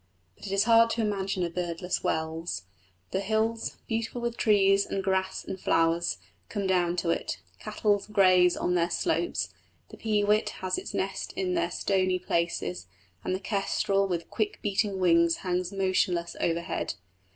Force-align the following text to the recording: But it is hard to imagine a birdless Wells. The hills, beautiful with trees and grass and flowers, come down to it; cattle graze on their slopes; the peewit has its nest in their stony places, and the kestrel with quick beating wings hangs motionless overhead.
But 0.35 0.47
it 0.47 0.51
is 0.51 0.63
hard 0.63 0.89
to 0.89 1.01
imagine 1.01 1.43
a 1.43 1.49
birdless 1.51 2.03
Wells. 2.03 2.63
The 3.11 3.19
hills, 3.19 3.77
beautiful 3.87 4.19
with 4.19 4.35
trees 4.35 4.83
and 4.83 5.03
grass 5.03 5.45
and 5.45 5.59
flowers, 5.61 6.17
come 6.49 6.65
down 6.65 6.95
to 6.97 7.11
it; 7.11 7.39
cattle 7.59 8.03
graze 8.11 8.57
on 8.57 8.73
their 8.73 8.89
slopes; 8.89 9.53
the 9.89 9.97
peewit 9.97 10.49
has 10.63 10.79
its 10.79 10.95
nest 10.95 11.33
in 11.33 11.53
their 11.53 11.69
stony 11.69 12.17
places, 12.17 12.87
and 13.23 13.35
the 13.35 13.39
kestrel 13.39 14.07
with 14.07 14.31
quick 14.31 14.59
beating 14.63 14.97
wings 14.97 15.35
hangs 15.45 15.71
motionless 15.71 16.35
overhead. 16.41 16.95